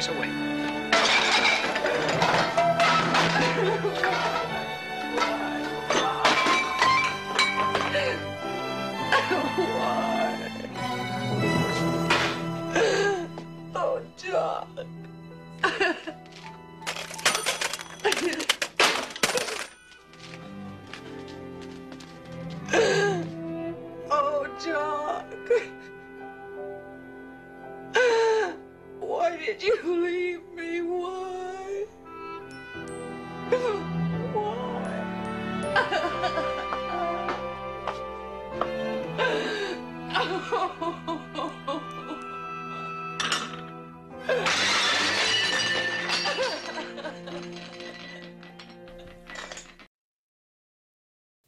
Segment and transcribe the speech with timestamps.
[0.00, 0.30] stories await.
[13.78, 15.05] Oh, John.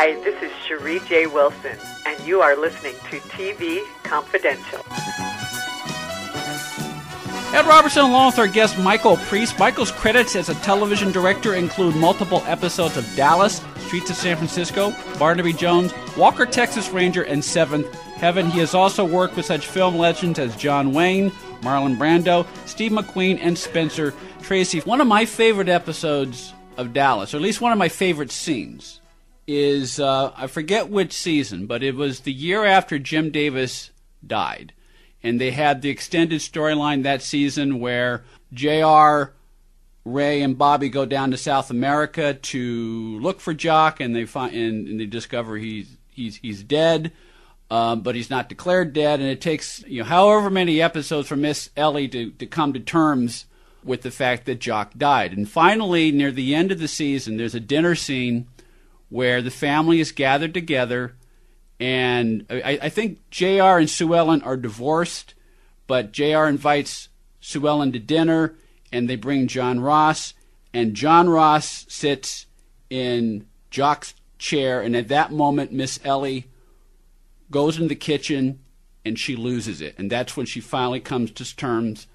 [0.00, 1.26] Hi, this is Cherie J.
[1.26, 4.78] Wilson, and you are listening to TV Confidential.
[7.52, 9.58] Ed Robertson, along with our guest Michael Preece.
[9.58, 14.94] Michael's credits as a television director include multiple episodes of Dallas, Streets of San Francisco,
[15.18, 18.48] Barnaby Jones, Walker, Texas Ranger, and Seventh Heaven.
[18.52, 21.32] He has also worked with such film legends as John Wayne,
[21.62, 24.78] Marlon Brando, Steve McQueen, and Spencer Tracy.
[24.78, 29.00] One of my favorite episodes of Dallas, or at least one of my favorite scenes,
[29.48, 33.90] is uh, I forget which season, but it was the year after Jim Davis
[34.24, 34.72] died
[35.22, 39.32] and they had the extended storyline that season where J.R.
[40.04, 44.54] Ray and Bobby go down to South America to look for Jock, and they find
[44.54, 47.12] and, and they discover he's he's he's dead,
[47.70, 51.36] um, but he's not declared dead, and it takes you know however many episodes for
[51.36, 53.46] Miss Ellie to to come to terms
[53.84, 57.54] with the fact that Jock died, and finally near the end of the season, there's
[57.54, 58.46] a dinner scene
[59.08, 61.14] where the family is gathered together
[61.80, 63.78] and I, I think J.R.
[63.78, 65.34] and Sue Ellen are divorced,
[65.86, 66.48] but J.R.
[66.48, 67.08] invites
[67.40, 68.54] Sue Ellen to dinner,
[68.92, 70.34] and they bring John Ross,
[70.74, 72.46] and John Ross sits
[72.90, 76.48] in Jock's chair, and at that moment, Miss Ellie
[77.50, 78.60] goes into the kitchen
[79.04, 82.08] and she loses it, and that's when she finally comes to terms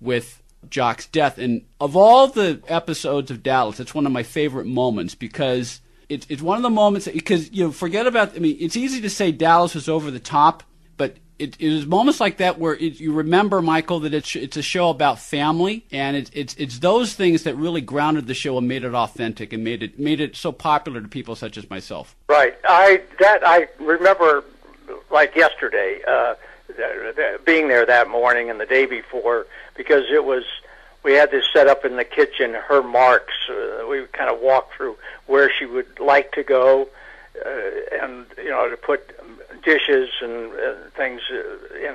[0.00, 1.38] with Jock's death.
[1.38, 6.26] And of all the episodes of Dallas, it's one of my favorite moments because it's
[6.28, 8.36] it's one of the moments because you know forget about.
[8.36, 10.62] I mean, it's easy to say Dallas was over the top,
[10.96, 14.56] but it, it was moments like that where it, you remember Michael that it's it's
[14.56, 18.56] a show about family, and it's it's it's those things that really grounded the show
[18.58, 21.68] and made it authentic and made it made it so popular to people such as
[21.68, 22.16] myself.
[22.28, 22.56] Right.
[22.68, 24.44] I that I remember
[25.10, 26.34] like yesterday, uh,
[27.44, 30.44] being there that morning and the day before because it was
[31.04, 32.54] we had this set up in the kitchen.
[32.54, 33.34] Her marks.
[33.48, 36.88] Uh, we would kind of walked through where she would like to go,
[37.44, 37.50] uh,
[38.02, 39.14] and you know to put
[39.62, 41.94] dishes and, and things uh, in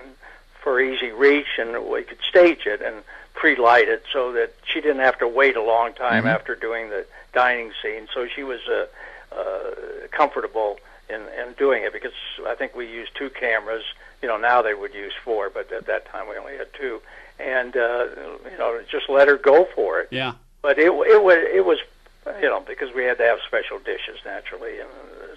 [0.61, 3.03] for easy reach, and we could stage it and
[3.33, 7.05] pre-light it so that she didn't have to wait a long time after doing the
[7.33, 8.07] dining scene.
[8.13, 8.85] So she was uh,
[9.33, 10.77] uh, comfortable
[11.09, 12.11] in, in doing it because
[12.45, 13.83] I think we used two cameras.
[14.21, 17.01] You know, now they would use four, but at that time we only had two.
[17.39, 18.07] And uh,
[18.51, 20.09] you know, just let her go for it.
[20.11, 20.33] Yeah.
[20.61, 21.77] But it it was it was
[22.41, 24.89] you know because we had to have special dishes naturally and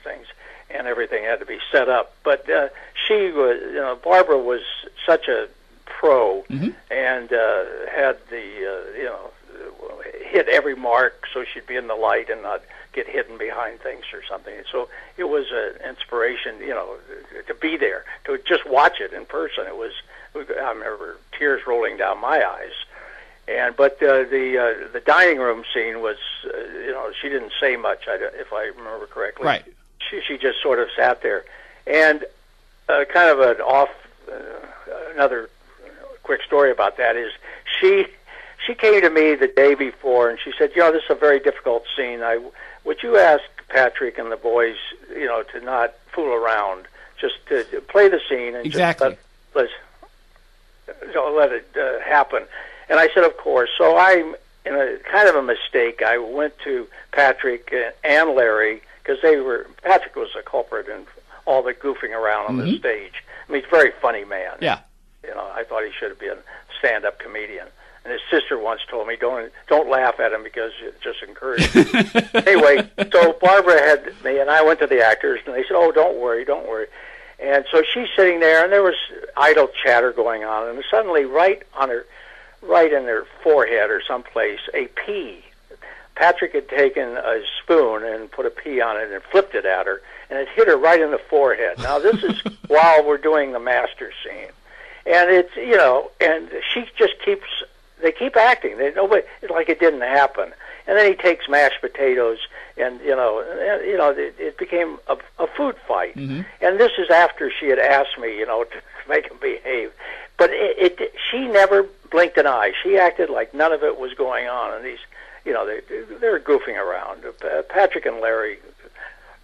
[0.02, 0.26] things
[0.70, 2.14] and everything had to be set up.
[2.24, 2.68] But uh,
[3.06, 4.62] she was you know Barbara was
[5.06, 5.48] such a
[5.84, 6.44] pro
[6.90, 7.64] and uh,
[7.94, 9.30] had the uh, you know
[10.30, 12.62] hit every mark so she'd be in the light and not
[12.92, 14.54] get hidden behind things or something.
[14.70, 16.96] So it was an inspiration, you know,
[17.46, 19.66] to be there to just watch it in person.
[19.66, 19.92] It was
[20.34, 22.72] I remember tears rolling down my eyes.
[23.48, 26.16] And but uh, the uh, the dining room scene was,
[26.46, 29.46] uh, you know, she didn't say much, I, if I remember correctly.
[29.46, 29.64] Right.
[29.98, 31.44] She she just sort of sat there,
[31.86, 32.24] and
[32.88, 33.90] uh, kind of an off.
[34.30, 34.34] Uh,
[35.12, 35.50] another
[36.22, 37.32] quick story about that is
[37.80, 38.06] she
[38.66, 41.14] she came to me the day before and she said, you know, this is a
[41.14, 42.22] very difficult scene.
[42.22, 42.38] I
[42.84, 44.76] would you ask Patrick and the boys,
[45.10, 46.86] you know, to not fool around,
[47.18, 49.10] just to play the scene and Exactly.
[49.10, 49.20] just
[49.54, 49.68] let,
[50.86, 52.44] let you know, let it uh, happen.
[52.88, 53.70] And I said, of course.
[53.78, 54.34] So I'm
[54.66, 56.02] in a kind of a mistake.
[56.02, 57.72] I went to Patrick
[58.04, 61.06] and Larry because they were Patrick was a culprit in
[61.46, 63.24] all the goofing around on the stage.
[63.48, 64.52] I mean, he's a very funny man.
[64.60, 64.80] Yeah.
[65.24, 67.66] You know, I thought he should have been a stand-up comedian.
[68.04, 71.72] And his sister once told me, "Don't don't laugh at him because it just encourages."
[71.72, 75.76] him." anyway, so Barbara had me, and I went to the actors, and they said,
[75.76, 76.86] "Oh, don't worry, don't worry."
[77.38, 78.94] And so she's sitting there, and there was
[79.36, 82.06] idle chatter going on, and suddenly, right on her,
[82.60, 85.44] right in her forehead or someplace, a pea.
[86.14, 89.86] Patrick had taken a spoon and put a pea on it and flipped it at
[89.86, 91.78] her, and it hit her right in the forehead.
[91.78, 94.50] Now this is while we're doing the master scene,
[95.06, 97.46] and it's you know, and she just keeps
[98.02, 98.78] they keep acting.
[98.78, 100.52] They nobody it's like it didn't happen.
[100.86, 102.38] And then he takes mashed potatoes,
[102.76, 106.16] and you know, and, you know, it, it became a, a food fight.
[106.60, 108.76] And this is after she had asked me, you know, to
[109.08, 109.92] make him behave.
[110.36, 112.72] But it, it she never blinked an eye.
[112.82, 114.74] She acted like none of it was going on.
[114.74, 114.98] And these,
[115.44, 115.80] you know, they
[116.20, 117.24] they were goofing around.
[117.24, 118.58] Uh, Patrick and Larry,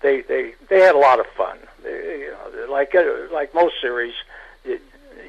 [0.03, 1.59] they they they had a lot of fun.
[1.85, 4.15] They, you know, like uh, like most series,
[4.65, 4.81] you,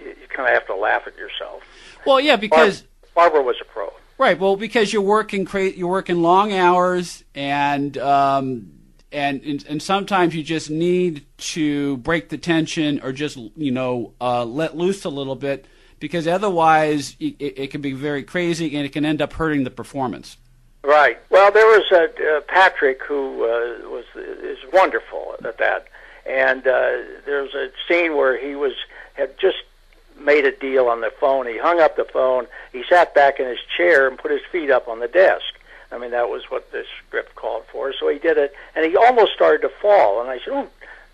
[0.04, 1.62] you kind of have to laugh at yourself.
[2.06, 2.84] Well, yeah, because
[3.20, 3.92] Barbara was a pro.
[4.18, 4.40] right.
[4.40, 8.72] Well, because you're working cra- you're working long hours, and um,
[9.12, 14.14] and and and sometimes you just need to break the tension or just you know
[14.22, 15.66] uh, let loose a little bit
[16.00, 19.70] because otherwise it, it can be very crazy and it can end up hurting the
[19.70, 20.38] performance.
[20.82, 21.20] Right.
[21.30, 25.88] Well, there was uh, uh, Patrick who uh, was is wonderful at that,
[26.26, 26.92] and uh,
[27.26, 28.76] there was a scene where he was
[29.16, 29.58] had just
[30.22, 31.48] made a deal on the phone.
[31.48, 32.48] He hung up the phone.
[32.72, 35.60] He sat back in his chair and put his feet up on the desk.
[35.92, 37.94] I mean, that was what the script called for.
[38.00, 40.22] So he did it, and he almost started to fall.
[40.22, 40.70] And I said, "Oh."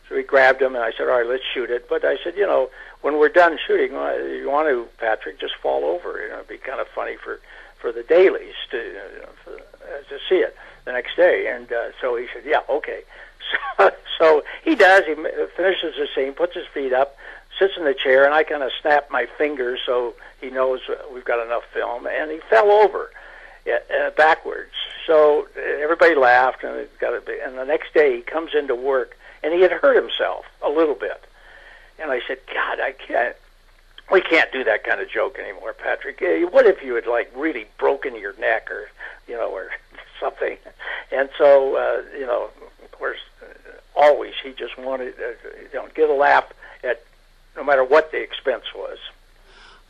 [0.07, 2.35] So we grabbed him, and I said, "All right, let's shoot it." But I said,
[2.35, 2.69] "You know,
[3.01, 6.21] when we're done shooting, uh, you want to, Patrick, just fall over.
[6.21, 7.39] You know, it'd be kind of funny for
[7.79, 11.71] for the dailies to you know, for, uh, to see it the next day." And
[11.71, 13.03] uh, so he said, "Yeah, okay."
[13.77, 15.03] So, so he does.
[15.05, 17.15] He finishes the scene, puts his feet up,
[17.59, 20.95] sits in the chair, and I kind of snap my fingers so he knows uh,
[21.13, 23.11] we've got enough film, and he fell over
[23.71, 24.73] uh, backwards.
[25.07, 27.39] So uh, everybody laughed, and it got a bit.
[27.45, 30.95] And the next day he comes into work, and he had hurt himself a little
[30.95, 31.23] bit.
[31.99, 33.35] And I said, God, I can't.
[34.11, 36.21] We can't do that kind of joke anymore, Patrick.
[36.21, 38.89] Eh, What if you had like really broken your neck, or
[39.27, 39.69] you know, or
[40.19, 40.57] something?
[41.11, 42.49] And so, uh, you know,
[42.83, 43.45] of course, uh,
[43.95, 46.45] always he just wanted, uh, you know, get a laugh
[46.83, 47.03] at
[47.55, 48.97] no matter what the expense was.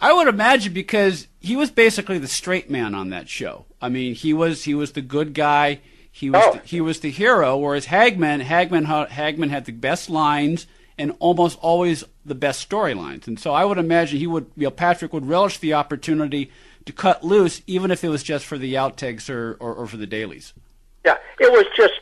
[0.01, 3.65] I would imagine because he was basically the straight man on that show.
[3.81, 5.79] I mean, he was he was the good guy.
[6.11, 6.51] He was Oh.
[6.53, 7.57] the, he was the hero.
[7.57, 10.67] Whereas Hagman Hagman Hagman had the best lines
[10.97, 13.27] and almost always the best storylines.
[13.27, 16.51] And so I would imagine he would you know Patrick would relish the opportunity
[16.85, 19.97] to cut loose, even if it was just for the outtakes or, or, or for
[19.97, 20.53] the dailies.
[21.03, 21.99] Yeah, it was just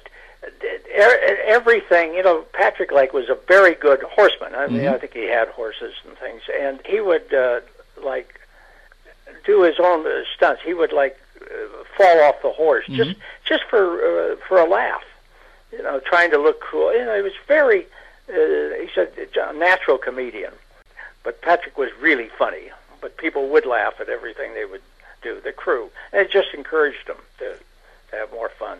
[0.93, 2.13] everything.
[2.13, 4.55] You know, Patrick Lake was a very good horseman.
[4.55, 7.61] I mean, I think he had horses and things, and he would uh,
[8.03, 8.39] like
[9.45, 10.61] do his own uh, stunts.
[10.63, 15.03] He would like uh, fall off the horse just just for uh, for a laugh.
[15.71, 16.93] You know, trying to look cool.
[16.93, 17.87] You know, he was very.
[18.29, 20.53] Uh, he said a natural comedian,
[21.23, 22.71] but Patrick was really funny.
[23.01, 24.81] But people would laugh at everything they would
[25.21, 25.41] do.
[25.41, 27.55] The crew, and it just encouraged them to
[28.11, 28.79] to have more fun.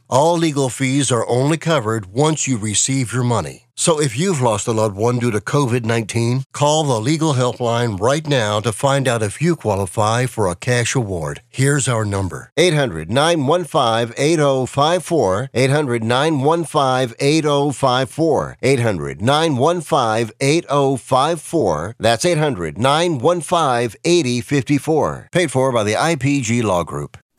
[0.11, 3.67] All legal fees are only covered once you receive your money.
[3.75, 7.97] So if you've lost a loved one due to COVID 19, call the legal helpline
[7.97, 11.41] right now to find out if you qualify for a cash award.
[11.47, 15.49] Here's our number 800 915 8054.
[15.53, 18.57] 800 915 8054.
[18.61, 21.95] 800 915 8054.
[21.97, 25.29] That's 800 915 8054.
[25.31, 27.17] Paid for by the IPG Law Group.